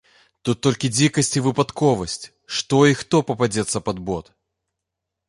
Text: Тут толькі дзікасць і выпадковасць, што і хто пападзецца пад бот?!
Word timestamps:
Тут 0.47 0.57
толькі 0.67 0.89
дзікасць 0.97 1.35
і 1.37 1.43
выпадковасць, 1.47 2.25
што 2.61 2.79
і 2.93 2.97
хто 3.03 3.21
пападзецца 3.29 3.83
пад 3.91 3.97
бот?! 4.09 4.25